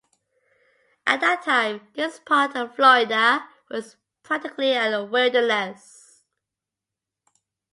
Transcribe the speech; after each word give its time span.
At 1.05 1.21
that 1.21 1.43
time 1.43 1.89
this 1.93 2.17
part 2.17 2.55
of 2.55 2.75
Florida 2.75 3.47
was 3.69 3.97
practically 4.23 4.73
a 4.73 5.03
wilderness. 5.03 6.23